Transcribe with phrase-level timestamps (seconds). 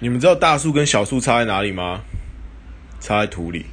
[0.00, 2.02] 你们知道大树跟小树差在哪里吗？
[3.00, 3.66] 差在土里。